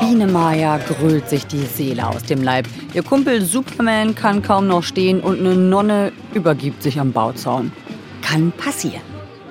[0.00, 2.66] Biene Maya grölt sich die Seele aus dem Leib.
[2.92, 7.72] Ihr Kumpel Superman kann kaum noch stehen und eine Nonne übergibt sich am Bauzaun.
[8.20, 9.02] Kann passieren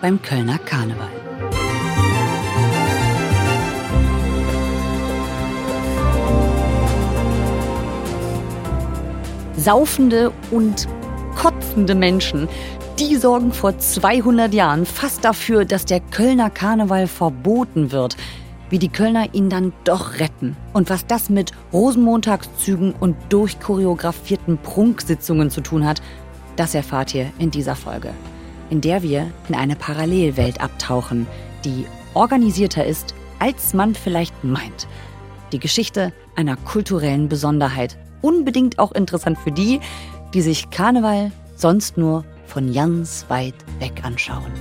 [0.01, 1.07] beim Kölner Karneval.
[9.55, 10.87] Saufende und
[11.35, 12.49] kotzende Menschen,
[13.09, 18.15] die sorgen vor 200 Jahren fast dafür, dass der Kölner Karneval verboten wird.
[18.69, 20.55] Wie die Kölner ihn dann doch retten.
[20.71, 25.99] Und was das mit Rosenmontagszügen und durchchoreografierten Prunksitzungen zu tun hat,
[26.57, 28.13] das erfahrt ihr in dieser Folge,
[28.69, 31.25] in der wir in eine Parallelwelt abtauchen,
[31.65, 34.87] die organisierter ist, als man vielleicht meint.
[35.53, 37.97] Die Geschichte einer kulturellen Besonderheit.
[38.21, 39.79] Unbedingt auch interessant für die,
[40.35, 44.51] die sich Karneval sonst nur von ganz weit weg anschauen.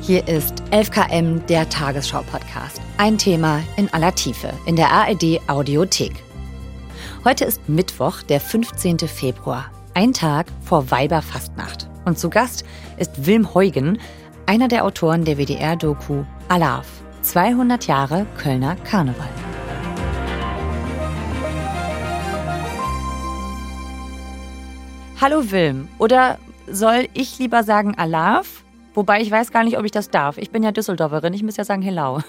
[0.00, 2.80] Hier ist 11KM, der Tagesschau-Podcast.
[2.96, 6.12] Ein Thema in aller Tiefe in der ARD Audiothek.
[7.24, 8.98] Heute ist Mittwoch, der 15.
[9.00, 11.88] Februar, ein Tag vor Weiberfastnacht.
[12.04, 12.64] Und zu Gast
[12.96, 13.98] ist Wilm Heugen,
[14.46, 16.86] einer der Autoren der WDR-Doku Alarv,
[17.22, 19.43] 200 Jahre Kölner Karneval.
[25.24, 28.62] Hallo Wilm, oder soll ich lieber sagen Alarv?
[28.92, 30.36] Wobei ich weiß gar nicht, ob ich das darf.
[30.36, 32.20] Ich bin ja Düsseldorferin, ich muss ja sagen Hello.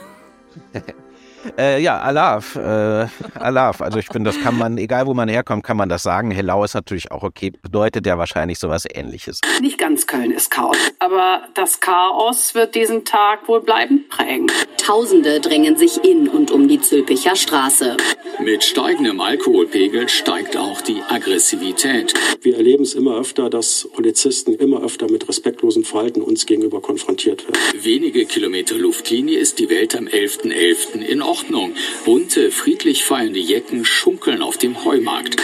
[1.58, 3.82] Äh, ja, Alaf, äh, Alaf.
[3.82, 6.32] Also ich finde, das kann man, egal wo man herkommt, kann man das sagen.
[6.32, 7.52] Hellau ist natürlich auch okay.
[7.62, 9.42] Bedeutet ja wahrscheinlich sowas ähnliches.
[9.62, 14.48] Nicht ganz Köln ist Chaos, aber das Chaos wird diesen Tag wohl bleibend prägen.
[14.78, 17.98] Tausende drängen sich in und um die Zülpicher Straße.
[18.46, 22.14] Mit steigendem Alkoholpegel steigt auch die Aggressivität.
[22.44, 27.44] Wir erleben es immer öfter, dass Polizisten immer öfter mit respektlosem Verhalten uns gegenüber konfrontiert
[27.48, 27.84] werden.
[27.84, 30.52] Wenige Kilometer Luftlinie ist die Welt am 11.11.
[30.52, 31.02] .11.
[31.02, 31.74] in Ordnung.
[32.06, 35.38] Bunte, friedlich feiernde Jecken schunkeln auf dem Heumarkt.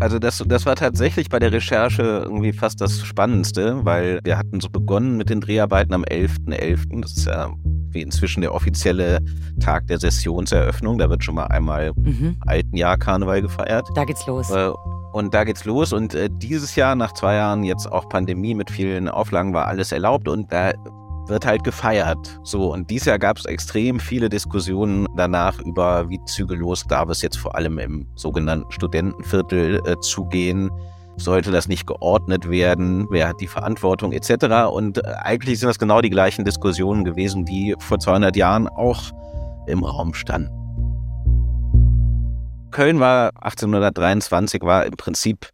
[0.00, 4.58] Also das, das war tatsächlich bei der Recherche irgendwie fast das Spannendste, weil wir hatten
[4.60, 6.48] so begonnen mit den Dreharbeiten am 11.11.
[6.48, 7.02] .11.
[7.02, 7.54] Das ist ja
[7.90, 9.20] wie inzwischen der offizielle
[9.60, 10.98] Tag der Sessionseröffnung.
[10.98, 12.36] Da wird schon mal einmal mhm.
[12.46, 13.88] alten Jahr Karneval gefeiert.
[13.94, 14.50] Da geht's los.
[14.50, 14.70] Äh,
[15.12, 15.92] und da geht's los.
[15.92, 19.92] Und äh, dieses Jahr, nach zwei Jahren jetzt auch Pandemie mit vielen Auflagen, war alles
[19.92, 20.28] erlaubt.
[20.28, 20.72] Und da
[21.28, 22.40] wird halt gefeiert.
[22.42, 27.22] So, und dieses Jahr gab es extrem viele Diskussionen danach über, wie zügellos darf es
[27.22, 30.70] jetzt vor allem im sogenannten Studentenviertel äh, zugehen.
[31.18, 33.06] Sollte das nicht geordnet werden?
[33.10, 34.70] Wer hat die Verantwortung etc.?
[34.72, 39.02] Und äh, eigentlich sind das genau die gleichen Diskussionen gewesen, die vor 200 Jahren auch
[39.66, 40.54] im Raum standen.
[42.70, 45.50] Köln war 1823 war im Prinzip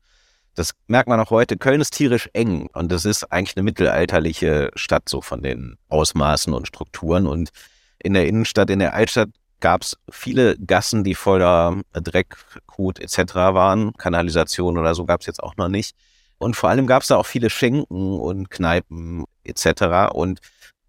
[0.55, 1.57] das merkt man auch heute.
[1.57, 6.53] Köln ist tierisch eng und das ist eigentlich eine mittelalterliche Stadt, so von den Ausmaßen
[6.55, 7.27] und Strukturen.
[7.27, 7.51] Und
[7.99, 9.31] in der Innenstadt, in der Altstadt
[9.65, 12.37] gab es viele Gassen, die voller Dreck,
[12.67, 13.35] Kot etc.
[13.35, 13.95] waren.
[13.95, 15.97] Kanalisation oder so gab es jetzt auch noch nicht.
[16.37, 20.13] Und vor allem gab es da auch viele Schenken und Kneipen etc.
[20.13, 20.41] Und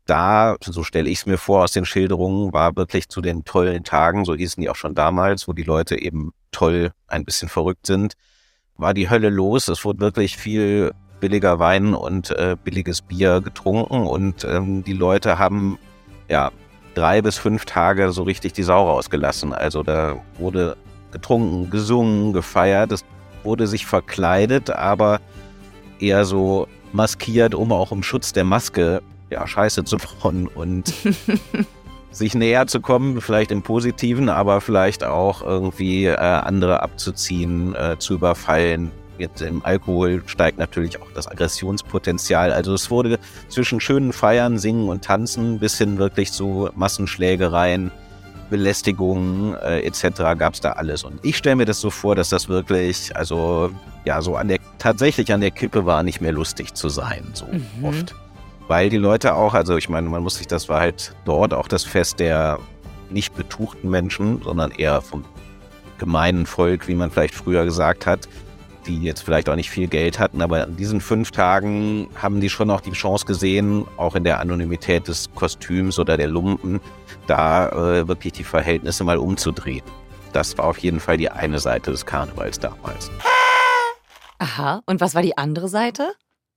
[0.06, 3.86] da, so stelle ich es mir vor aus den Schilderungen, war wirklich zu den tollen
[3.86, 7.88] Tagen, so hießen die auch schon damals, wo die Leute eben toll ein bisschen verrückt
[7.88, 8.16] sind,
[8.76, 9.70] war die Hölle los.
[9.70, 15.40] Es wurde wirklich viel billiger Wein und äh, billiges Bier getrunken und ähm, die Leute
[15.40, 15.80] haben
[16.28, 16.52] ja
[16.96, 19.54] drei bis fünf Tage so richtig die Sau rausgelassen.
[19.54, 20.78] Also da wurde
[21.12, 22.92] getrunken, gesungen, gefeiert.
[22.92, 23.06] Es
[23.44, 25.20] wurde sich verkleidet, aber
[26.00, 30.94] eher so maskiert, um auch im Schutz der Maske ja Scheiße zu bauen und
[32.12, 37.98] sich näher zu kommen, vielleicht im Positiven, aber vielleicht auch irgendwie äh, andere abzuziehen, äh,
[38.00, 38.92] zu überfallen.
[39.18, 42.52] Jetzt im Alkohol steigt natürlich auch das Aggressionspotenzial.
[42.52, 47.92] Also es wurde zwischen schönen Feiern, Singen und Tanzen bis hin wirklich zu Massenschlägereien,
[48.50, 50.38] Belästigungen äh, etc.
[50.38, 51.04] gab es da alles.
[51.04, 53.72] Und ich stelle mir das so vor, dass das wirklich, also
[54.04, 57.46] ja, so an der tatsächlich an der Kippe war, nicht mehr lustig zu sein, so
[57.46, 57.86] mhm.
[57.86, 58.16] oft
[58.68, 61.68] weil die Leute auch, also ich meine, man muss sich, das war halt dort auch
[61.68, 62.60] das Fest der
[63.10, 65.24] nicht betuchten Menschen, sondern eher vom
[65.98, 68.28] gemeinen Volk, wie man vielleicht früher gesagt hat,
[68.88, 72.50] die jetzt vielleicht auch nicht viel Geld hatten, aber an diesen fünf Tagen haben die
[72.50, 76.80] schon auch die Chance gesehen, auch in der Anonymität des Kostüms oder der Lumpen,
[77.28, 79.84] da äh, wirklich die Verhältnisse mal umzudrehen.
[80.34, 83.10] Das war auf jeden Fall die eine Seite des Karnevals damals.
[84.40, 86.12] Aha, und was war die andere Seite?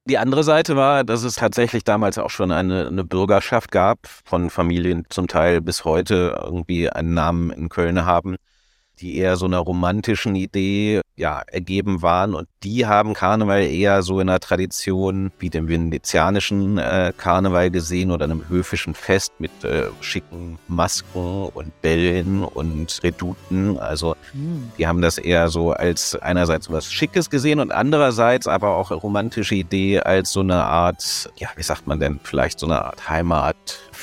[0.04, 4.48] Die andere Seite war, dass es tatsächlich damals auch schon eine, eine, Bürgerschaft gab, von
[4.48, 8.36] Familien zum Teil bis heute irgendwie einen Namen in Köln haben,
[9.00, 12.35] die eher so einer romantischen Idee ja, ergeben waren.
[12.35, 18.11] Und die haben Karneval eher so in einer Tradition wie dem venezianischen äh, Karneval gesehen
[18.11, 23.79] oder einem höfischen Fest mit äh, schicken Masken und Bällen und Reduten.
[23.79, 24.71] Also hm.
[24.79, 29.56] die haben das eher so als einerseits was Schickes gesehen und andererseits aber auch romantische
[29.56, 33.09] Idee als so eine Art, ja, wie sagt man denn, vielleicht so eine Art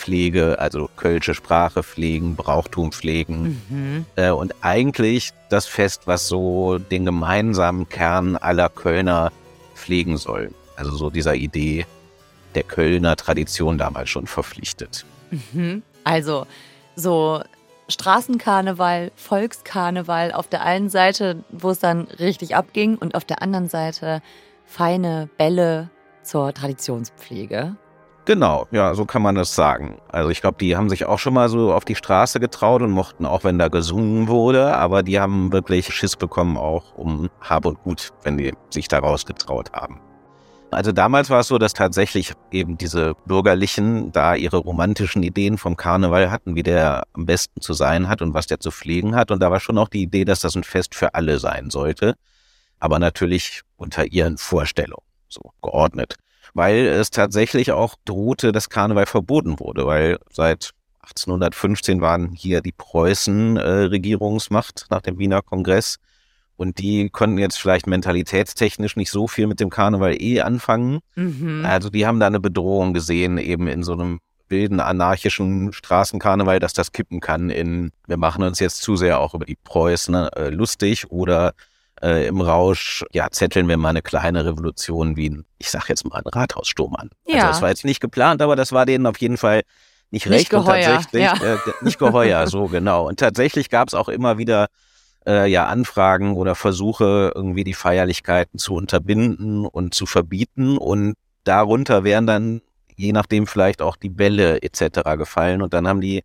[0.06, 3.62] Heimatpflege, also kölsche Sprache pflegen, Brauchtum pflegen.
[3.70, 4.06] Mhm.
[4.16, 9.32] Äh, und eigentlich das Fest, was so den gemeinsamen Kern aller Kölner
[9.74, 10.52] pflegen soll.
[10.76, 11.86] Also so dieser Idee
[12.54, 15.06] der Kölner Tradition damals schon verpflichtet.
[15.32, 15.84] Mhm.
[16.04, 16.46] Also
[16.96, 17.42] so
[17.88, 23.68] Straßenkarneval, Volkskarneval auf der einen Seite, wo es dann richtig abging und auf der anderen
[23.70, 24.22] Seite
[24.66, 25.90] feine Bälle
[26.24, 27.76] zur Traditionspflege.
[28.26, 30.00] Genau, ja, so kann man das sagen.
[30.08, 32.90] Also ich glaube, die haben sich auch schon mal so auf die Straße getraut und
[32.90, 37.68] mochten auch, wenn da gesungen wurde, aber die haben wirklich Schiss bekommen auch um Hab
[37.68, 40.00] und Gut, wenn die sich da rausgetraut haben.
[40.72, 45.78] Also damals war es so, dass tatsächlich eben diese Bürgerlichen da ihre romantischen Ideen vom
[45.78, 49.30] Karneval hatten, wie der am besten zu sein hat und was der zu pflegen hat.
[49.30, 52.16] Und da war schon auch die Idee, dass das ein Fest für alle sein sollte,
[52.80, 56.16] aber natürlich unter ihren Vorstellungen, so geordnet
[56.54, 60.72] weil es tatsächlich auch drohte, dass Karneval verboten wurde, weil seit
[61.02, 65.98] 1815 waren hier die Preußen äh, Regierungsmacht nach dem Wiener Kongress
[66.58, 71.00] und die konnten jetzt vielleicht mentalitätstechnisch nicht so viel mit dem Karneval eh anfangen.
[71.16, 71.64] Mhm.
[71.66, 76.74] Also die haben da eine Bedrohung gesehen, eben in so einem wilden anarchischen Straßenkarneval, dass
[76.74, 80.50] das kippen kann in, wir machen uns jetzt zu sehr auch über die Preußen äh,
[80.50, 81.54] lustig oder
[82.02, 86.06] äh, im Rausch, ja, zetteln wir mal eine kleine Revolution wie ein, ich sag jetzt
[86.08, 87.10] mal, ein Rathaussturm an.
[87.26, 87.44] Also ja.
[87.44, 89.62] Also das war jetzt nicht geplant, aber das war denen auf jeden Fall
[90.12, 91.34] nicht recht nicht geheuer, und tatsächlich ja.
[91.56, 93.08] äh, nicht geheuer, so genau.
[93.08, 94.68] Und tatsächlich gab es auch immer wieder
[95.26, 100.78] äh, ja Anfragen oder Versuche, irgendwie die Feierlichkeiten zu unterbinden und zu verbieten.
[100.78, 102.62] Und darunter wären dann
[102.96, 105.02] je nachdem vielleicht auch die Bälle etc.
[105.18, 105.62] gefallen.
[105.62, 106.24] Und dann haben die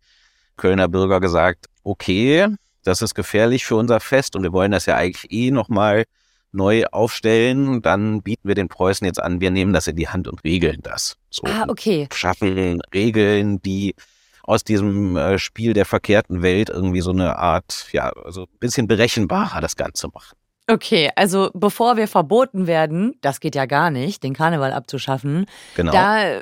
[0.57, 2.47] Kölner Bürger gesagt, okay,
[2.83, 6.05] das ist gefährlich für unser Fest und wir wollen das ja eigentlich eh nochmal
[6.51, 10.27] neu aufstellen, dann bieten wir den Preußen jetzt an, wir nehmen das in die Hand
[10.27, 11.17] und regeln das.
[11.29, 12.07] So, ah, okay.
[12.13, 13.95] Schaffen Regeln, die
[14.43, 18.87] aus diesem äh, Spiel der verkehrten Welt irgendwie so eine Art, ja, also ein bisschen
[18.87, 20.35] berechenbarer das Ganze machen.
[20.71, 25.45] Okay, also bevor wir verboten werden, das geht ja gar nicht, den Karneval abzuschaffen,
[25.75, 25.91] genau.
[25.91, 26.39] da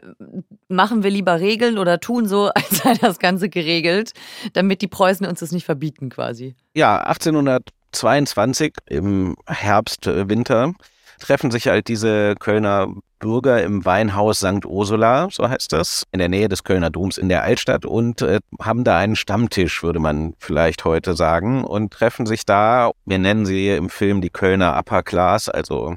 [0.68, 4.14] machen wir lieber Regeln oder tun so, als sei das Ganze geregelt,
[4.54, 6.56] damit die Preußen uns das nicht verbieten quasi.
[6.76, 10.74] Ja, 1822 im Herbst, äh, Winter
[11.20, 12.88] treffen sich halt diese Kölner
[13.20, 14.66] Bürger im Weinhaus St.
[14.66, 18.40] Ursula, so heißt das, in der Nähe des Kölner Doms in der Altstadt und äh,
[18.62, 23.46] haben da einen Stammtisch, würde man vielleicht heute sagen, und treffen sich da, wir nennen
[23.46, 25.96] sie im Film die Kölner Upper Class, also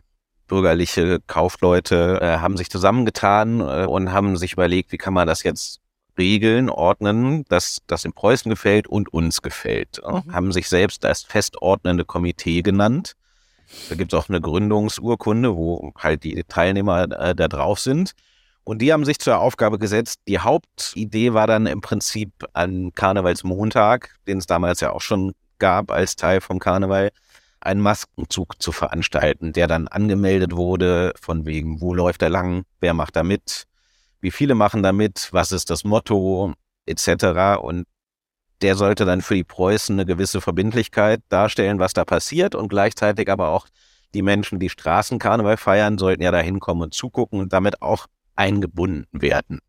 [0.48, 5.44] bürgerliche Kaufleute, äh, haben sich zusammengetan äh, und haben sich überlegt, wie kann man das
[5.44, 5.80] jetzt
[6.18, 10.02] regeln, ordnen, dass das in Preußen gefällt und uns gefällt.
[10.06, 10.32] Mhm.
[10.32, 13.14] Haben sich selbst das festordnende Komitee genannt
[13.88, 18.12] da gibt es auch eine Gründungsurkunde, wo halt die Teilnehmer äh, da drauf sind.
[18.64, 20.20] Und die haben sich zur Aufgabe gesetzt.
[20.28, 25.90] Die Hauptidee war dann im Prinzip an Karnevalsmontag, den es damals ja auch schon gab
[25.90, 27.10] als Teil vom Karneval,
[27.60, 32.94] einen Maskenzug zu veranstalten, der dann angemeldet wurde, von wegen, wo läuft er lang, wer
[32.94, 33.64] macht da mit,
[34.20, 36.52] wie viele machen da mit, was ist das Motto,
[36.86, 37.58] etc.
[37.60, 37.86] Und
[38.62, 43.30] der sollte dann für die Preußen eine gewisse Verbindlichkeit darstellen, was da passiert und gleichzeitig
[43.30, 43.66] aber auch
[44.14, 49.06] die Menschen, die Straßenkarneval feiern, sollten ja da hinkommen und zugucken und damit auch eingebunden
[49.12, 49.60] werden.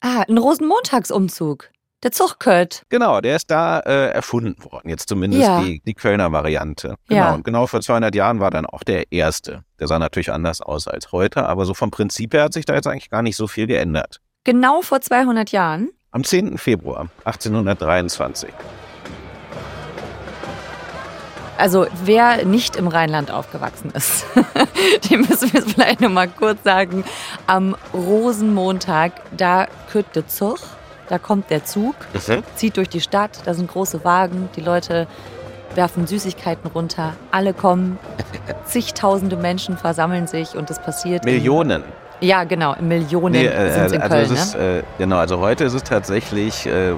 [0.00, 1.70] Ah, ein Rosenmontagsumzug.
[2.02, 2.82] Der Zuchtkött.
[2.90, 4.90] Genau, der ist da äh, erfunden worden.
[4.90, 5.62] Jetzt zumindest ja.
[5.62, 6.96] die, die Kölner Variante.
[7.08, 7.20] Genau.
[7.20, 7.34] Ja.
[7.34, 9.64] Und genau vor 200 Jahren war dann auch der erste.
[9.80, 12.74] Der sah natürlich anders aus als heute, aber so vom Prinzip her hat sich da
[12.74, 14.20] jetzt eigentlich gar nicht so viel geändert.
[14.44, 15.88] Genau vor 200 Jahren?
[16.14, 16.58] Am 10.
[16.58, 18.48] Februar 1823.
[21.58, 24.24] Also wer nicht im Rheinland aufgewachsen ist,
[25.10, 27.04] dem müssen wir es vielleicht noch mal kurz sagen.
[27.46, 30.58] Am Rosenmontag, da kürt der Zug,
[31.08, 32.42] da kommt der Zug, mhm.
[32.54, 35.06] zieht durch die Stadt, da sind große Wagen, die Leute
[35.74, 37.98] werfen Süßigkeiten runter, alle kommen,
[38.66, 41.24] zigtausende Menschen versammeln sich und es passiert.
[41.24, 41.82] Millionen.
[42.20, 44.32] Ja, genau, Millionen nee, äh, sind in also Köln.
[44.32, 44.78] Ist, ne?
[44.78, 46.92] äh, genau, also heute ist es tatsächlich, äh,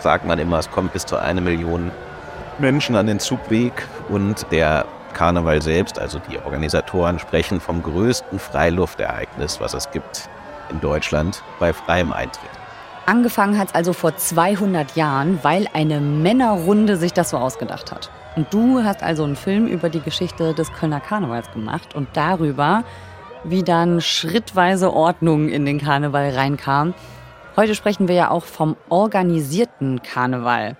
[0.00, 1.90] sagt man immer, es kommt bis zu eine Million
[2.58, 3.72] Menschen an den Zugweg
[4.08, 10.28] und der Karneval selbst, also die Organisatoren, sprechen vom größten Freiluftereignis, was es gibt
[10.70, 12.50] in Deutschland bei freiem Eintritt.
[13.04, 18.10] Angefangen hat es also vor 200 Jahren, weil eine Männerrunde sich das so ausgedacht hat.
[18.36, 22.84] Und du hast also einen Film über die Geschichte des Kölner Karnevals gemacht und darüber,
[23.44, 26.94] wie dann schrittweise Ordnung in den Karneval reinkam.
[27.56, 30.76] Heute sprechen wir ja auch vom organisierten Karneval.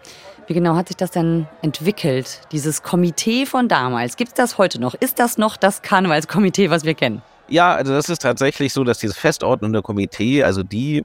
[0.46, 4.16] Wie genau hat sich das denn entwickelt, dieses Komitee von damals?
[4.16, 4.94] Gibt es das heute noch?
[4.94, 7.22] Ist das noch das Karnevalskomitee, was wir kennen?
[7.48, 11.04] Ja, also das ist tatsächlich so, dass dieses festordnende Komitee, also die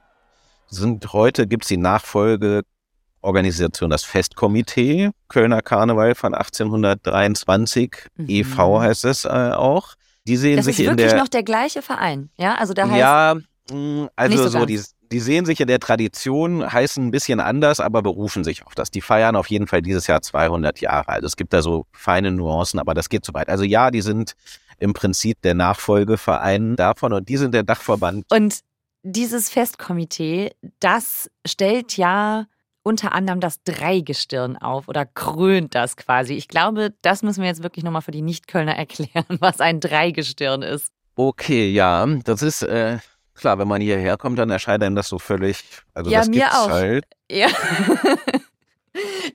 [0.68, 8.24] sind heute, gibt es die Nachfolgeorganisation, das Festkomitee, Kölner Karneval von 1823, mhm.
[8.28, 8.80] e.V.
[8.80, 9.94] heißt es äh, auch.
[10.28, 12.54] Die sehen das sich ist in wirklich der, noch der gleiche Verein, ja?
[12.56, 13.36] Also da heißt ja,
[13.72, 14.80] mh, also so so, die,
[15.10, 18.90] die sehen sich in der Tradition, heißen ein bisschen anders, aber berufen sich auf das.
[18.90, 21.08] Die feiern auf jeden Fall dieses Jahr 200 Jahre.
[21.08, 23.48] Also es gibt da so feine Nuancen, aber das geht so weit.
[23.48, 24.34] Also ja, die sind
[24.78, 28.26] im Prinzip der Nachfolgeverein davon und die sind der Dachverband.
[28.30, 28.60] Und
[29.02, 32.46] dieses Festkomitee, das stellt ja
[32.88, 36.32] unter anderem das Dreigestirn auf oder krönt das quasi.
[36.34, 40.62] Ich glaube, das müssen wir jetzt wirklich nochmal für die Nicht-Kölner erklären, was ein Dreigestirn
[40.62, 40.90] ist.
[41.14, 42.98] Okay, ja, das ist äh,
[43.34, 45.62] klar, wenn man hierher kommt, dann erscheint einem das so völlig.
[45.92, 46.70] Also Ja, das mir gibt's auch.
[46.70, 47.04] halt.
[47.30, 47.48] Ja.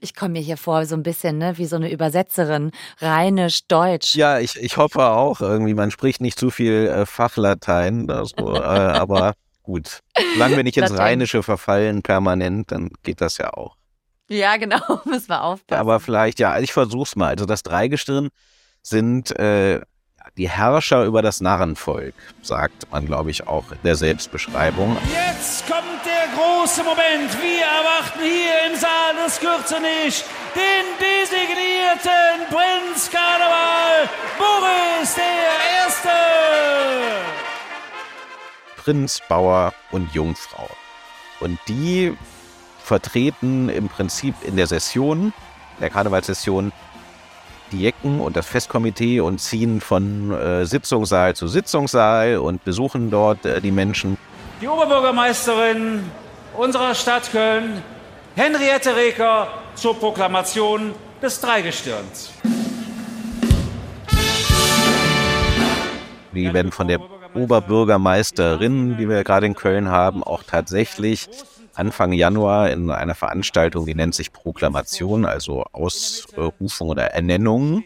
[0.02, 4.16] Ich komme mir hier vor, so ein bisschen, ne, wie so eine Übersetzerin, rheinisch-deutsch.
[4.16, 8.56] Ja, ich, ich hoffe auch irgendwie, man spricht nicht zu viel äh, Fachlatein, das, so,
[8.56, 10.02] äh, aber gut.
[10.34, 10.98] Solange wir nicht ins.
[10.98, 13.76] Rheinische verfallen permanent, dann geht das ja auch.
[14.30, 15.80] Ja, genau, müssen wir aufpassen.
[15.80, 17.30] Aber vielleicht, ja, ich versuch's mal.
[17.30, 18.30] Also das Dreigestirn
[18.82, 19.82] sind äh,
[20.38, 24.98] die Herrscher über das Narrenvolk, sagt man, glaube ich, auch in der Selbstbeschreibung.
[25.12, 27.32] Jetzt kommt der große Moment.
[27.42, 30.24] Wir erwarten hier im Saal des Kürzenich
[30.56, 37.43] den designierten Prinz Karneval, Boris der Erste.
[38.84, 40.68] Prinz, Bauer und Jungfrau.
[41.40, 42.16] Und die
[42.84, 45.32] vertreten im Prinzip in der Session,
[45.80, 46.74] der Karnevalssession,
[47.72, 53.46] die Jecken und das Festkomitee und ziehen von äh, Sitzungssaal zu Sitzungssaal und besuchen dort
[53.46, 54.18] äh, die Menschen.
[54.60, 56.04] Die Oberbürgermeisterin
[56.58, 57.82] unserer Stadt Köln,
[58.36, 62.34] Henriette Reker, zur Proklamation des Dreigestirns.
[66.34, 67.00] Die werden von der
[67.36, 71.30] Oberbürgermeisterin, die wir gerade in Köln haben, auch tatsächlich
[71.76, 77.84] Anfang Januar in einer Veranstaltung, die nennt sich Proklamation, also Ausrufung oder Ernennung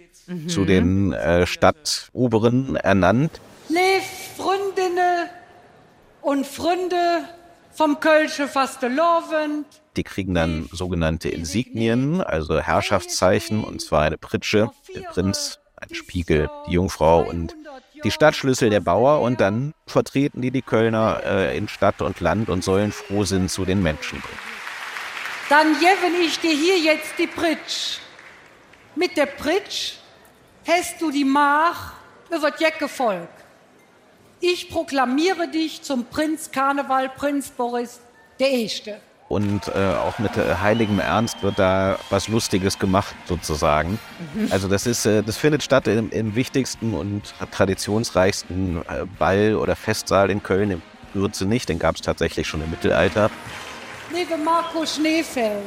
[0.48, 3.40] zu den äh, Stadtoberen ernannt.
[3.70, 4.04] Lieb
[4.36, 5.30] Freundinnen
[6.22, 7.24] und Freunde
[7.72, 9.66] vom Kölsche Fastelovend.
[9.96, 16.50] Die kriegen dann sogenannte Insignien, also Herrschaftszeichen, und zwar eine Pritsche, der Prinz, ein Spiegel,
[16.68, 17.56] die Jungfrau und
[18.04, 19.22] die Stadtschlüssel der Bauer.
[19.22, 23.50] Und dann vertreten die die Kölner äh, in Stadt und Land und sollen froh sind
[23.50, 24.40] zu den Menschen bringen.
[25.50, 28.00] Dann gebe ich dir hier jetzt die Pritsch.
[28.96, 29.94] Mit der Pritsch
[30.68, 31.94] hast du die Mach
[32.30, 33.30] über das Jecke-Volk.
[34.40, 38.00] Ich proklamiere dich zum Prinz Karneval, Prinz Boris
[38.40, 39.00] der Erste.
[39.30, 44.00] Und äh, auch mit äh, heiligem Ernst wird da was Lustiges gemacht, sozusagen.
[44.52, 49.76] Also das ist, äh, das findet statt im, im wichtigsten und traditionsreichsten äh, Ball- oder
[49.76, 50.82] Festsaal in Köln, im
[51.14, 53.30] Gürze nicht, den gab es tatsächlich schon im Mittelalter.
[54.14, 55.66] Liebe Marco Schneefeld,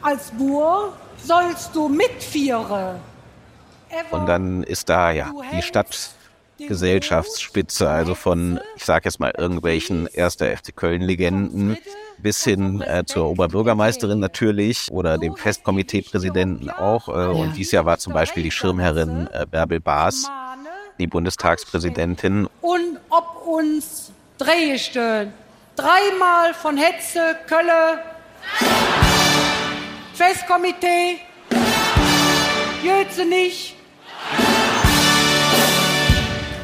[0.00, 2.96] als Bur sollst du mitfieren.
[3.90, 10.06] Ever Und dann ist da ja die Stadtgesellschaftsspitze, also von, ich sag jetzt mal, irgendwelchen
[10.06, 11.76] erster FC Köln-Legenden
[12.18, 17.08] bis hin äh, zur Oberbürgermeisterin natürlich oder dem Festkomiteepräsidenten auch.
[17.08, 20.28] Äh, Und dieses Jahr war zum Beispiel die Schirmherrin äh, Bärbel Baas,
[20.98, 22.48] die Bundestagspräsidentin.
[22.60, 25.32] und ob uns Drehstellen.
[25.76, 28.00] Dreimal von Hetze, Kölle,
[30.14, 31.18] Festkomitee,
[32.82, 33.76] Jötzenich.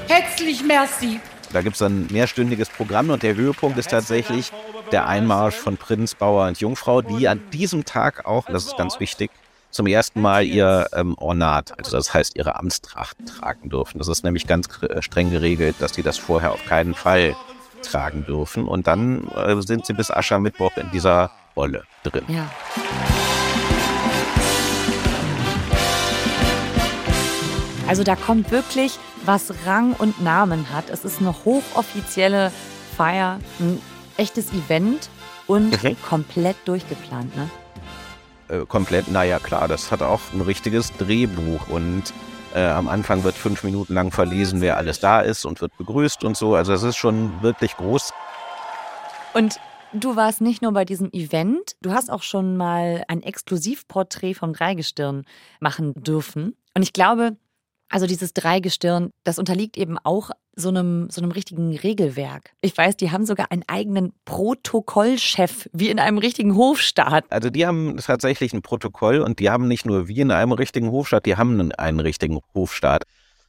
[0.08, 1.20] Herzlich merci.
[1.52, 4.50] Da gibt's dann ein mehrstündiges Programm und der Höhepunkt ist tatsächlich
[4.90, 9.00] der Einmarsch von Prinz, Bauer und Jungfrau, die an diesem Tag auch, das ist ganz
[9.00, 9.30] wichtig,
[9.70, 13.98] zum ersten Mal ihr ähm, Ornat, also das heißt ihre Amtstracht tragen dürfen.
[13.98, 17.34] Das ist nämlich ganz äh, streng geregelt, dass die das vorher auf keinen Fall
[17.82, 18.68] tragen dürfen.
[18.68, 22.24] Und dann äh, sind sie bis Aschermittwoch in dieser Rolle drin.
[22.28, 22.50] Ja.
[27.88, 30.90] Also da kommt wirklich, was Rang und Namen hat.
[30.90, 32.52] Es ist eine hochoffizielle
[32.96, 33.80] Feier, ein
[34.16, 35.08] echtes Event
[35.46, 35.96] und Mhm.
[36.08, 37.50] komplett durchgeplant, ne?
[38.48, 42.04] Äh, komplett, naja klar, das hat auch ein richtiges Drehbuch und
[42.54, 46.22] äh, am Anfang wird fünf Minuten lang verlesen, wer alles da ist und wird begrüßt
[46.24, 46.54] und so.
[46.54, 48.12] Also es ist schon wirklich groß.
[49.32, 49.58] Und
[49.94, 54.52] du warst nicht nur bei diesem Event, du hast auch schon mal ein Exklusivporträt vom
[54.52, 55.24] Dreigestirn
[55.60, 56.54] machen dürfen.
[56.74, 57.36] Und ich glaube,
[57.92, 62.50] also dieses Dreigestirn, das unterliegt eben auch so einem, so einem richtigen Regelwerk.
[62.60, 67.24] Ich weiß, die haben sogar einen eigenen Protokollchef, wie in einem richtigen Hofstaat.
[67.30, 70.90] Also die haben tatsächlich ein Protokoll und die haben nicht nur wie in einem richtigen
[70.90, 73.04] Hofstaat, die haben einen, einen richtigen Hofstaat.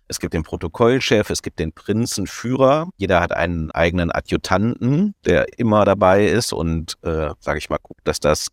[0.10, 2.90] Es gibt den Protokollchef, es gibt den Prinzenführer.
[2.98, 8.02] Jeder hat einen eigenen Adjutanten, der immer dabei ist und, äh, sage ich mal, guckt,
[8.04, 8.50] dass das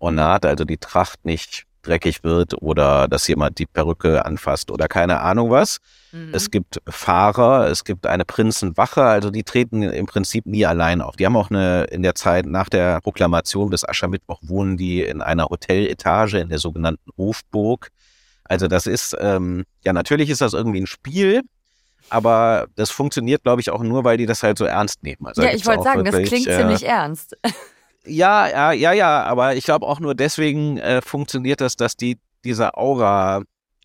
[0.00, 5.20] Ornat, also die Tracht nicht dreckig wird oder dass jemand die Perücke anfasst oder keine
[5.20, 5.78] Ahnung was.
[6.12, 6.30] Mhm.
[6.32, 11.16] Es gibt Fahrer, es gibt eine Prinzenwache, also die treten im Prinzip nie allein auf.
[11.16, 15.20] Die haben auch eine, in der Zeit nach der Proklamation des Aschermittwoch wohnen die in
[15.22, 17.88] einer Hoteletage in der sogenannten Hofburg.
[18.44, 21.42] Also das ist, ähm, ja natürlich ist das irgendwie ein Spiel,
[22.10, 25.26] aber das funktioniert, glaube ich, auch nur, weil die das halt so ernst nehmen.
[25.26, 27.36] Also ja, ich wollte sagen, wirklich, das klingt äh, ziemlich ernst.
[28.06, 32.18] Ja, ja, ja, ja, aber ich glaube auch nur deswegen äh, funktioniert das, dass die
[32.44, 33.42] diese Aura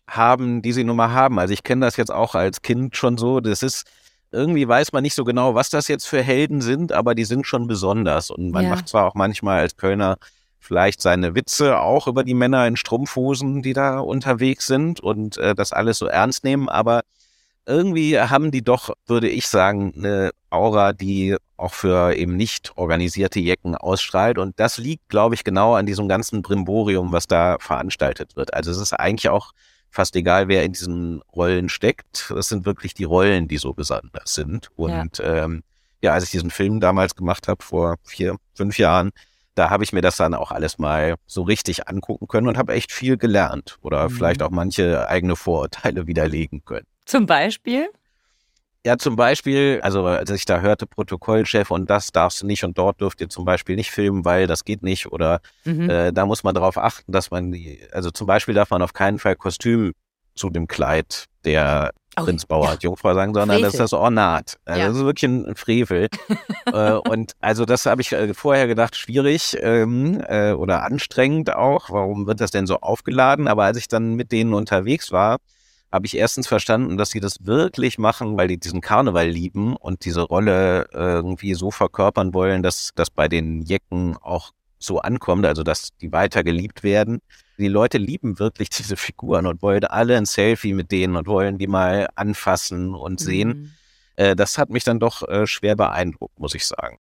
[0.08, 1.38] haben, die sie nun mal haben.
[1.38, 3.40] Also ich kenne das jetzt auch als Kind schon so.
[3.40, 3.86] Das ist,
[4.32, 7.46] irgendwie weiß man nicht so genau, was das jetzt für Helden sind, aber die sind
[7.46, 8.30] schon besonders.
[8.30, 8.70] Und man ja.
[8.70, 10.16] macht zwar auch manchmal als Kölner
[10.58, 15.54] vielleicht seine Witze auch über die Männer in Strumpfhosen, die da unterwegs sind und äh,
[15.54, 17.02] das alles so ernst nehmen, aber
[17.66, 23.40] irgendwie haben die doch, würde ich sagen, eine Aura, die auch für eben nicht organisierte
[23.40, 24.38] Jecken ausstrahlt.
[24.38, 28.54] Und das liegt, glaube ich, genau an diesem ganzen Brimborium, was da veranstaltet wird.
[28.54, 29.52] Also es ist eigentlich auch
[29.90, 32.32] fast egal, wer in diesen Rollen steckt.
[32.34, 34.70] Das sind wirklich die Rollen, die so besonders sind.
[34.76, 35.62] Und ja, ähm,
[36.00, 39.10] ja als ich diesen Film damals gemacht habe, vor vier, fünf Jahren,
[39.54, 42.74] da habe ich mir das dann auch alles mal so richtig angucken können und habe
[42.74, 44.12] echt viel gelernt oder mhm.
[44.12, 46.86] vielleicht auch manche eigene Vorurteile widerlegen können.
[47.04, 47.88] Zum Beispiel?
[48.86, 52.78] Ja, zum Beispiel, also als ich da hörte, Protokollchef und das darfst du nicht und
[52.78, 55.90] dort dürft ihr zum Beispiel nicht filmen, weil das geht nicht oder mhm.
[55.90, 58.92] äh, da muss man darauf achten, dass man die, also zum Beispiel darf man auf
[58.92, 59.92] keinen Fall Kostüm
[60.36, 62.78] zu dem Kleid der oh, Prinz Bauer ja.
[62.80, 63.64] Jungfrau sagen, sondern Frevel.
[63.64, 64.58] das ist das Ornat.
[64.64, 64.86] Also ja.
[64.86, 66.08] Das ist wirklich ein Frevel.
[66.72, 71.90] äh, und also das habe ich äh, vorher gedacht, schwierig ähm, äh, oder anstrengend auch.
[71.90, 73.48] Warum wird das denn so aufgeladen?
[73.48, 75.38] Aber als ich dann mit denen unterwegs war,
[75.90, 80.04] habe ich erstens verstanden, dass sie das wirklich machen, weil die diesen Karneval lieben und
[80.04, 85.62] diese Rolle irgendwie so verkörpern wollen, dass das bei den Jecken auch so ankommt, also
[85.62, 87.20] dass die weiter geliebt werden.
[87.58, 91.58] Die Leute lieben wirklich diese Figuren und wollen alle ein Selfie mit denen und wollen
[91.58, 93.48] die mal anfassen und sehen.
[93.48, 93.72] Mhm.
[94.16, 96.98] Äh, das hat mich dann doch äh, schwer beeindruckt, muss ich sagen.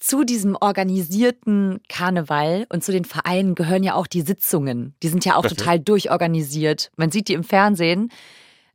[0.00, 4.94] Zu diesem organisierten Karneval und zu den Vereinen gehören ja auch die Sitzungen.
[5.02, 6.90] Die sind ja auch total durchorganisiert.
[6.96, 8.10] Man sieht die im Fernsehen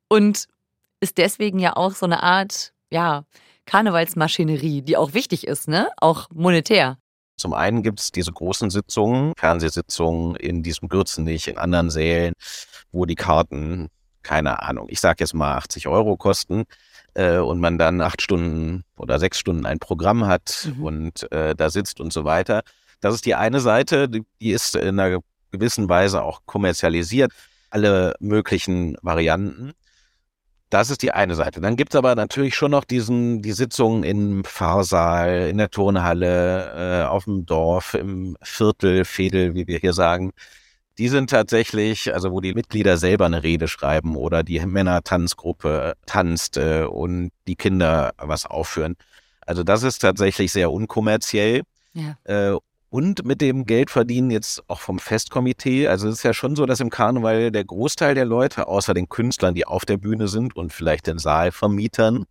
[0.07, 0.45] und
[0.99, 3.25] ist deswegen ja auch so eine Art, ja,
[3.65, 5.89] Karnevalsmaschinerie, die auch wichtig ist, ne?
[5.97, 6.99] Auch monetär.
[7.38, 12.33] Zum einen gibt es diese großen Sitzungen, Fernsehsitzungen in diesem Gürzenich, in anderen Sälen,
[12.91, 13.89] wo die Karten,
[14.21, 16.65] keine Ahnung, ich sag jetzt mal 80 Euro kosten
[17.15, 20.84] äh, und man dann acht Stunden oder sechs Stunden ein Programm hat mhm.
[20.84, 22.62] und äh, da sitzt und so weiter.
[23.01, 25.19] Das ist die eine Seite, die, die ist in einer
[25.51, 27.32] gewissen Weise auch kommerzialisiert,
[27.69, 29.73] alle möglichen Varianten.
[30.69, 31.62] Das ist die eine Seite.
[31.62, 37.06] Dann gibt's aber natürlich schon noch diesen, die Sitzungen im Pfarrsaal, in der Turnhalle, äh,
[37.06, 40.32] auf dem Dorf, im Viertel, Fädel, wie wir hier sagen.
[40.97, 46.58] Die sind tatsächlich, also wo die Mitglieder selber eine Rede schreiben oder die Männer-Tanzgruppe tanzt
[46.58, 48.95] äh, und die Kinder was aufführen.
[49.45, 51.63] Also das ist tatsächlich sehr unkommerziell.
[51.93, 52.17] Ja.
[52.23, 52.58] Äh,
[52.89, 55.89] und mit dem Geld verdienen jetzt auch vom Festkomitee.
[55.89, 59.10] Also es ist ja schon so, dass im Karneval der Großteil der Leute, außer den
[59.10, 62.25] Künstlern, die auf der Bühne sind und vielleicht den Saalvermietern,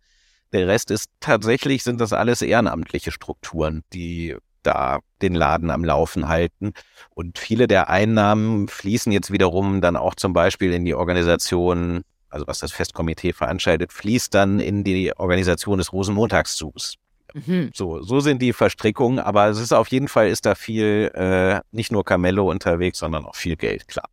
[0.53, 6.27] der Rest ist tatsächlich, sind das alles ehrenamtliche Strukturen, die da den Laden am Laufen
[6.27, 6.73] halten.
[7.11, 12.47] Und viele der Einnahmen fließen jetzt wiederum dann auch zum Beispiel in die Organisation, also
[12.47, 16.95] was das Festkomitee veranstaltet, fließt dann in die Organisation des Rosenmontagszugs.
[17.33, 17.71] Mhm.
[17.73, 21.59] So, so sind die Verstrickungen, aber es ist auf jeden Fall ist da viel, äh,
[21.71, 24.09] nicht nur Camello unterwegs, sondern auch viel Geld, klar.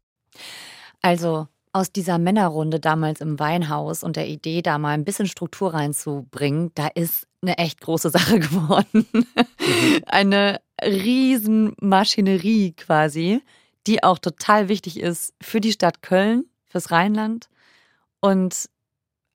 [1.03, 5.73] Also aus dieser Männerrunde damals im Weinhaus und der Idee, da mal ein bisschen Struktur
[5.73, 9.07] reinzubringen, da ist eine echt große Sache geworden.
[9.13, 9.27] Mhm.
[10.07, 13.43] Eine Riesenmaschinerie quasi,
[13.87, 17.49] die auch total wichtig ist für die Stadt Köln, fürs Rheinland
[18.21, 18.69] und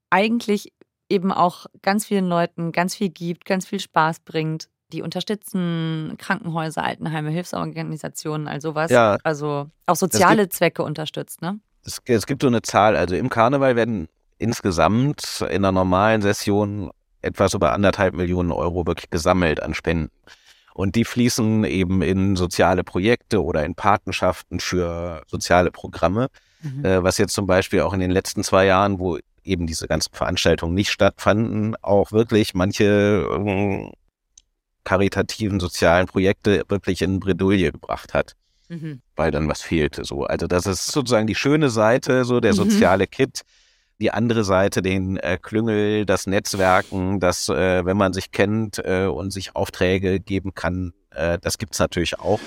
[0.10, 0.74] eigentlich
[1.10, 4.70] eben auch ganz vielen Leuten ganz viel gibt, ganz viel Spaß bringt.
[4.94, 8.90] Die unterstützen Krankenhäuser, Altenheime, Hilfsorganisationen, all sowas.
[8.90, 11.60] Ja, also auch soziale Zwecke unterstützt, ne?
[11.88, 16.92] Es, es gibt so eine Zahl, also im Karneval werden insgesamt in einer normalen Session
[17.22, 20.12] etwas über anderthalb Millionen Euro wirklich gesammelt an Spenden.
[20.74, 26.28] Und die fließen eben in soziale Projekte oder in Patenschaften für soziale Programme.
[26.62, 26.86] Mhm.
[26.86, 30.14] Äh, was jetzt zum Beispiel auch in den letzten zwei Jahren, wo eben diese ganzen
[30.14, 33.92] Veranstaltungen nicht stattfanden, auch wirklich manche äh,
[34.84, 38.36] karitativen sozialen Projekte wirklich in Bredouille gebracht hat.
[38.70, 39.02] Mhm.
[39.16, 40.04] Weil dann was fehlte.
[40.04, 40.24] So.
[40.24, 42.58] Also das ist sozusagen die schöne Seite, so der mhm.
[42.58, 43.12] soziale mhm.
[43.12, 43.44] Kit
[44.00, 49.06] die andere Seite, den äh, Klüngel, das Netzwerken, das, äh, wenn man sich kennt äh,
[49.06, 52.40] und sich Aufträge geben kann, äh, das gibt's natürlich auch.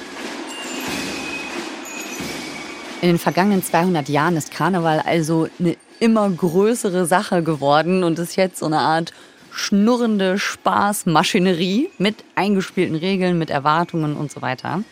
[3.02, 8.37] In den vergangenen 200 Jahren ist Karneval also eine immer größere Sache geworden und ist
[8.37, 9.12] jetzt so eine Art
[9.50, 14.85] schnurrende Spaßmaschinerie mit eingespielten Regeln, mit Erwartungen und so weiter.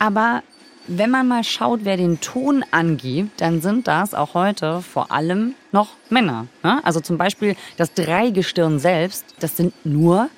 [0.00, 0.42] Aber
[0.86, 5.54] wenn man mal schaut, wer den Ton angibt, dann sind das auch heute vor allem
[5.72, 6.46] noch Männer.
[6.64, 6.80] Ne?
[6.84, 10.30] Also zum Beispiel das Dreigestirn selbst, das sind nur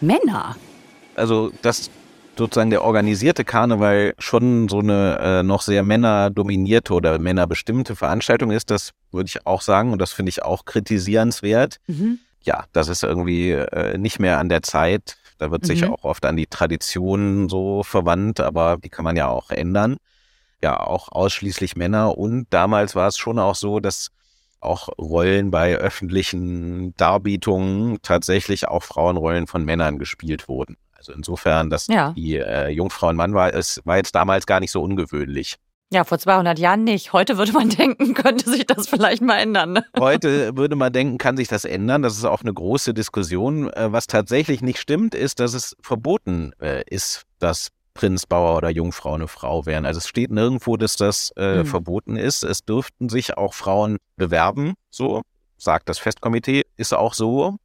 [0.00, 0.56] Männer.
[1.14, 1.90] Also das
[2.36, 8.70] sozusagen der organisierte Karneval schon so eine äh, noch sehr männerdominierte oder männerbestimmte Veranstaltung ist,
[8.70, 11.76] das würde ich auch sagen und das finde ich auch kritisierenswert.
[11.86, 12.20] Mhm.
[12.42, 15.18] Ja, das ist irgendwie äh, nicht mehr an der Zeit.
[15.40, 15.66] Da wird mhm.
[15.66, 19.96] sich auch oft an die Traditionen so verwandt, aber die kann man ja auch ändern.
[20.62, 22.18] Ja, auch ausschließlich Männer.
[22.18, 24.10] Und damals war es schon auch so, dass
[24.60, 30.76] auch Rollen bei öffentlichen Darbietungen tatsächlich auch Frauenrollen von Männern gespielt wurden.
[30.92, 32.12] Also insofern, dass ja.
[32.12, 35.56] die äh, Jungfrau ein Mann war, es war jetzt damals gar nicht so ungewöhnlich.
[35.92, 37.12] Ja, vor 200 Jahren nicht.
[37.12, 39.72] Heute würde man denken, könnte sich das vielleicht mal ändern.
[39.72, 39.84] Ne?
[39.98, 42.02] Heute würde man denken, kann sich das ändern.
[42.02, 43.72] Das ist auch eine große Diskussion.
[43.72, 48.70] Äh, was tatsächlich nicht stimmt, ist, dass es verboten äh, ist, dass Prinz, Bauer oder
[48.70, 49.84] Jungfrau eine Frau wären.
[49.84, 51.66] Also es steht nirgendwo, dass das äh, mhm.
[51.66, 52.44] verboten ist.
[52.44, 55.22] Es dürften sich auch Frauen bewerben, so
[55.58, 57.56] sagt das Festkomitee, ist auch so.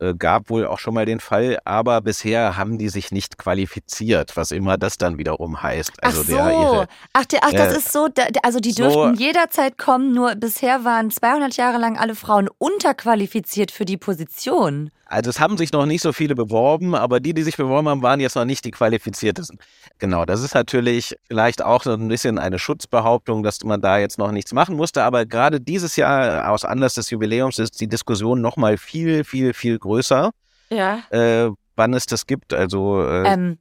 [0.00, 4.34] Äh, gab wohl auch schon mal den Fall, aber bisher haben die sich nicht qualifiziert,
[4.34, 6.02] was immer das dann wiederum heißt.
[6.02, 8.08] Also ach so, der, ihre, ach, der, ach, das äh, ist so,
[8.42, 13.70] also die dürften so, jederzeit kommen, nur bisher waren 200 Jahre lang alle Frauen unterqualifiziert
[13.70, 14.90] für die Position.
[15.10, 18.00] Also es haben sich noch nicht so viele beworben, aber die, die sich beworben haben,
[18.00, 19.58] waren jetzt noch nicht die qualifiziertesten.
[19.98, 24.18] Genau, das ist natürlich vielleicht auch so ein bisschen eine Schutzbehauptung, dass man da jetzt
[24.18, 25.02] noch nichts machen musste.
[25.02, 29.52] Aber gerade dieses Jahr aus Anlass des Jubiläums ist die Diskussion noch mal viel, viel,
[29.52, 30.30] viel größer.
[30.70, 31.00] Ja.
[31.10, 32.54] Äh, wann es das gibt.
[32.54, 33.58] Also äh, ähm,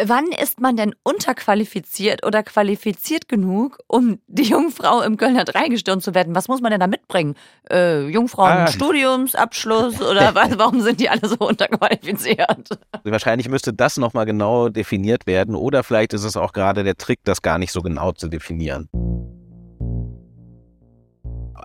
[0.00, 6.14] Wann ist man denn unterqualifiziert oder qualifiziert genug, um die Jungfrau im Kölner Dreigestirn zu
[6.14, 6.34] werden?
[6.34, 7.34] Was muss man denn da mitbringen?
[7.70, 10.10] Äh, Jungfrauen-Studiumsabschluss ah.
[10.10, 12.70] oder was, warum sind die alle so unterqualifiziert?
[13.04, 17.20] Wahrscheinlich müsste das nochmal genau definiert werden oder vielleicht ist es auch gerade der Trick,
[17.24, 18.88] das gar nicht so genau zu definieren.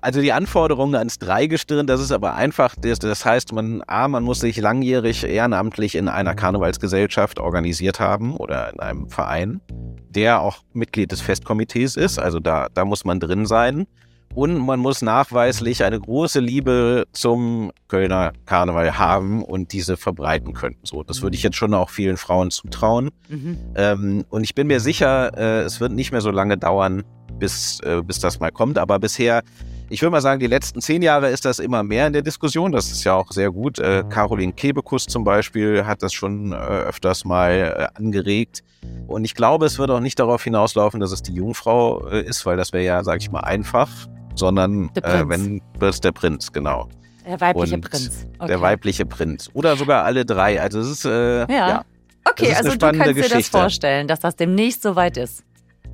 [0.01, 4.23] Also die Anforderungen ans Dreigestirn, das ist aber einfach, das, das heißt, man, A, man
[4.23, 9.61] muss sich langjährig ehrenamtlich in einer Karnevalsgesellschaft organisiert haben oder in einem Verein,
[10.09, 13.87] der auch Mitglied des Festkomitees ist, also da, da muss man drin sein.
[14.35, 20.75] Und man muss nachweislich eine große Liebe zum Kölner Karneval haben und diese verbreiten können.
[20.83, 23.09] So, das würde ich jetzt schon auch vielen Frauen zutrauen.
[23.29, 23.57] Mhm.
[23.75, 27.03] Ähm, und ich bin mir sicher, äh, es wird nicht mehr so lange dauern,
[27.39, 28.77] bis, äh, bis das mal kommt.
[28.77, 29.41] Aber bisher
[29.89, 32.71] ich würde mal sagen, die letzten zehn Jahre ist das immer mehr in der Diskussion.
[32.71, 33.79] Das ist ja auch sehr gut.
[33.79, 37.51] Äh, Caroline Kebekus zum Beispiel hat das schon äh, öfters mal
[37.95, 38.63] äh, angeregt.
[39.07, 42.45] Und ich glaube, es wird auch nicht darauf hinauslaufen, dass es die Jungfrau äh, ist,
[42.45, 43.89] weil das wäre ja, sage ich mal, einfach,
[44.35, 46.89] sondern äh, wenn wird es der Prinz, genau.
[47.25, 48.27] Der weibliche Und Prinz.
[48.39, 48.47] Okay.
[48.47, 49.49] Der weibliche Prinz.
[49.53, 50.61] Oder sogar alle drei.
[50.61, 51.47] Also es ist äh, ja.
[51.47, 51.85] ja.
[52.29, 53.29] Okay, also du kannst Geschichte.
[53.29, 55.43] dir das vorstellen, dass das demnächst soweit ist.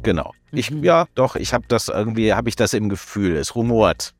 [0.03, 0.33] Genau.
[0.51, 0.83] Ich, mhm.
[0.83, 3.35] ja, doch, ich habe das irgendwie, habe ich das im Gefühl.
[3.35, 4.13] Es rumort.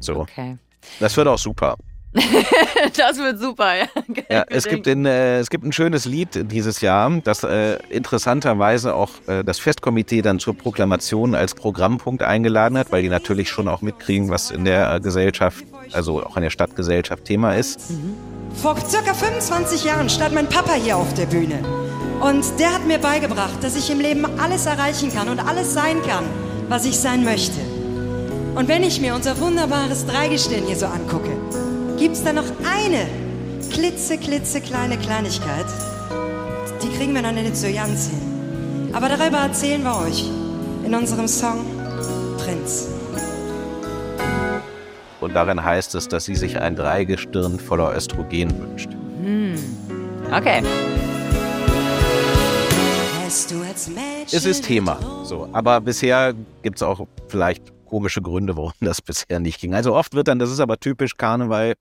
[0.00, 0.16] So.
[0.16, 0.58] Okay.
[1.00, 1.76] Das wird auch super.
[2.96, 3.86] das wird super, ja.
[4.30, 8.94] ja es, gibt in, äh, es gibt ein schönes Lied dieses Jahr, das äh, interessanterweise
[8.94, 13.68] auch äh, das Festkomitee dann zur Proklamation als Programmpunkt eingeladen hat, weil die natürlich schon
[13.68, 17.90] auch mitkriegen, was in der äh, Gesellschaft, also auch in der Stadtgesellschaft Thema ist.
[17.90, 18.14] Mhm.
[18.54, 21.85] Vor circa 25 Jahren stand mein Papa hier auf der Bühne.
[22.20, 26.02] Und der hat mir beigebracht, dass ich im Leben alles erreichen kann und alles sein
[26.02, 26.24] kann,
[26.68, 27.60] was ich sein möchte.
[28.54, 31.36] Und wenn ich mir unser wunderbares Dreigestirn hier so angucke,
[31.98, 33.06] gibt es da noch eine
[33.70, 35.66] klitze, klitze kleine Kleinigkeit.
[36.82, 38.90] Die kriegen wir noch nicht so ganz hin.
[38.94, 40.24] Aber darüber erzählen wir euch
[40.84, 41.66] in unserem Song
[42.38, 42.88] Prinz.
[45.20, 48.88] Und darin heißt es, dass sie sich ein Dreigestirn voller Östrogen wünscht.
[49.22, 49.54] Hm.
[50.32, 50.62] Okay
[53.26, 55.00] es ist Thema.
[55.24, 59.74] So, aber bisher gibt es auch vielleicht komische Gründe, warum das bisher nicht ging.
[59.74, 61.74] Also oft wird dann, das ist aber typisch Karneval,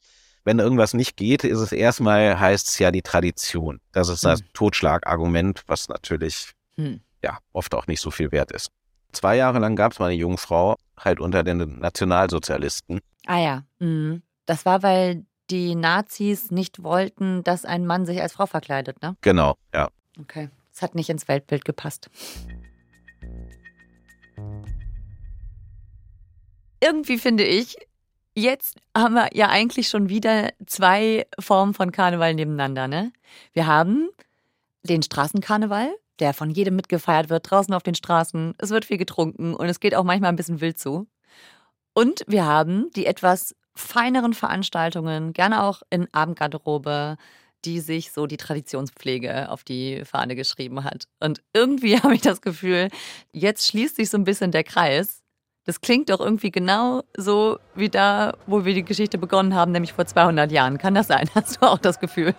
[0.43, 3.79] wenn irgendwas nicht geht, ist es erstmal, heißt es ja die Tradition.
[3.91, 4.47] Das ist das Hm.
[4.53, 7.01] Totschlagargument, was natürlich Hm.
[7.23, 8.71] ja oft auch nicht so viel wert ist.
[9.11, 13.01] Zwei Jahre lang gab es mal eine Jungfrau, halt unter den Nationalsozialisten.
[13.27, 13.63] Ah ja.
[13.77, 14.23] Mhm.
[14.47, 19.15] Das war, weil die Nazis nicht wollten, dass ein Mann sich als Frau verkleidet, ne?
[19.21, 19.89] Genau, ja.
[20.19, 20.49] Okay.
[20.75, 22.09] Es hat nicht ins Weltbild gepasst.
[26.81, 27.77] Irgendwie finde ich,
[28.35, 33.13] jetzt haben wir ja eigentlich schon wieder zwei Formen von Karneval nebeneinander, ne?
[33.53, 34.09] Wir haben
[34.83, 38.53] den Straßenkarneval, der von jedem mitgefeiert wird, draußen auf den Straßen.
[38.57, 41.07] Es wird viel getrunken und es geht auch manchmal ein bisschen wild zu.
[41.93, 47.15] Und wir haben die etwas feineren Veranstaltungen, gerne auch in Abendgarderobe,
[47.65, 51.05] die sich so die Traditionspflege auf die Fahne geschrieben hat.
[51.19, 52.89] Und irgendwie habe ich das Gefühl,
[53.31, 55.21] jetzt schließt sich so ein bisschen der Kreis.
[55.65, 59.93] Das klingt doch irgendwie genau so wie da, wo wir die Geschichte begonnen haben, nämlich
[59.93, 60.77] vor 200 Jahren.
[60.77, 61.27] Kann das sein?
[61.35, 62.35] Hast du auch das Gefühl?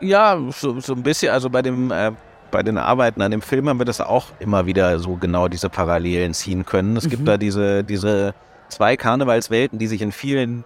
[0.00, 2.12] Ja, so, so ein bisschen, also bei dem, äh,
[2.50, 5.68] bei den Arbeiten an dem Film haben wir das auch immer wieder so genau diese
[5.70, 6.96] Parallelen ziehen können.
[6.96, 7.10] Es Mhm.
[7.10, 8.34] gibt da diese, diese
[8.68, 10.64] zwei Karnevalswelten, die sich in vielen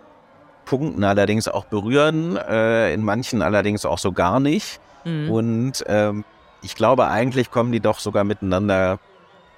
[0.70, 4.78] Punkten allerdings auch berühren, äh, in manchen allerdings auch so gar nicht.
[5.04, 5.28] Mhm.
[5.28, 6.24] Und ähm,
[6.62, 9.00] ich glaube, eigentlich kommen die doch sogar miteinander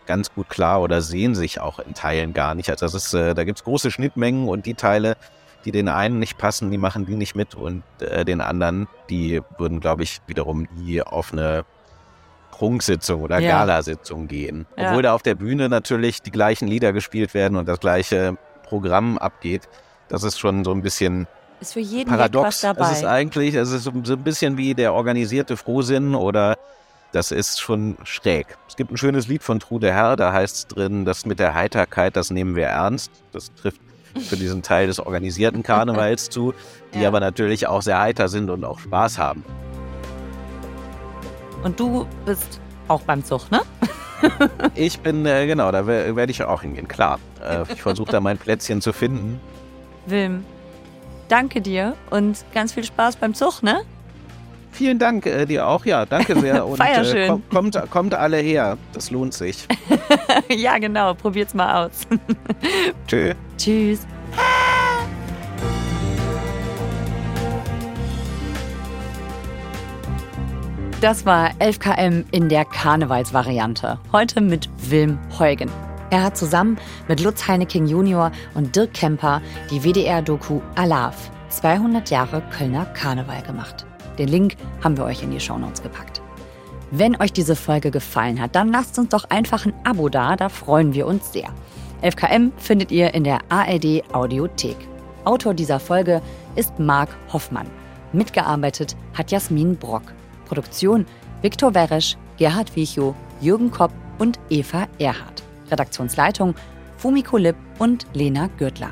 [0.07, 2.71] ganz gut klar oder sehen sich auch in Teilen gar nicht.
[2.71, 5.19] Also das ist, äh, da gibt's große Schnittmengen und die Teile,
[5.67, 9.43] die den einen nicht passen, die machen die nicht mit und äh, den anderen, die
[9.59, 11.67] würden, glaube ich, wiederum nie auf eine
[12.53, 13.59] Prunksitzung oder Ja.
[13.59, 14.65] Galasitzung gehen.
[14.79, 14.89] Ja.
[14.89, 19.19] Obwohl da auf der Bühne natürlich die gleichen Lieder gespielt werden und das gleiche Programm
[19.19, 19.69] abgeht.
[20.13, 21.27] Das ist schon so ein bisschen
[21.59, 22.61] Ist für jeden paradox.
[22.61, 22.91] dabei.
[22.91, 26.59] Es ist eigentlich, es ist so ein bisschen wie der organisierte Frohsinn oder
[27.13, 28.59] das ist schon schräg.
[28.69, 31.55] Es gibt ein schönes Lied von Trude Herr, da heißt es drin, das mit der
[31.55, 33.11] Heiterkeit, das nehmen wir ernst.
[33.33, 33.81] Das trifft
[34.29, 36.53] für diesen Teil des organisierten Karnevals zu,
[36.93, 37.09] die Ja.
[37.09, 39.43] aber natürlich auch sehr heiter sind und auch Spaß haben.
[41.63, 43.63] Und du bist auch beim Zug, ne?
[44.75, 47.19] Ich bin, äh, genau, da wer- werde ich auch hingehen, klar.
[47.43, 49.41] Äh, ich versuche da mein Plätzchen zu finden.
[50.07, 50.45] Wilm,
[51.29, 53.83] danke dir und ganz viel Spaß beim Zug, ne?
[54.73, 56.67] Vielen Dank äh, dir auch, ja, danke sehr.
[56.67, 57.29] Und Feier äh, schön.
[57.29, 59.69] komm- kommt, kommt alle her, das lohnt sich.
[60.49, 61.13] ja, genau.
[61.13, 62.07] Probiert's mal aus.
[63.07, 63.35] Tschö.
[63.59, 64.07] Tschüss.
[71.01, 73.99] Das war 11KM in der Karnevalsvariante.
[74.13, 75.71] Heute mit Wilm Heugen.
[76.13, 76.77] Er hat zusammen
[77.09, 83.87] mit Lutz Heineking Junior und Dirk Kemper die WDR-Doku Alav 200 Jahre Kölner Karneval gemacht.
[84.19, 86.21] Den Link haben wir euch in die Shownotes gepackt.
[86.91, 90.51] Wenn euch diese Folge gefallen hat, dann lasst uns doch einfach ein Abo da, da
[90.51, 91.49] freuen wir uns sehr.
[92.03, 94.77] 11KM findet ihr in der ARD Audiothek.
[95.25, 96.21] Autor dieser Folge
[96.57, 97.69] ist Marc Hoffmann.
[98.13, 100.13] Mitgearbeitet hat Jasmin Brock.
[100.45, 101.07] Produktion
[101.41, 105.42] Viktor Weresch, Gerhard Wichow, Jürgen Kopp und Eva Erhardt.
[105.73, 106.55] Redaktionsleitung
[106.99, 108.91] Fumiko Lipp und Lena Gürtler.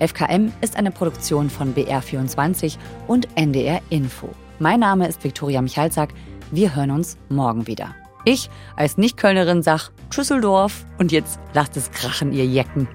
[0.00, 4.28] 11KM ist eine Produktion von BR24 und NDR Info.
[4.58, 6.10] Mein Name ist Viktoria Michalzack.
[6.50, 7.94] Wir hören uns morgen wieder.
[8.24, 12.88] Ich als Nicht-Kölnerin sag Tschüsseldorf und jetzt lasst es krachen, ihr Jecken.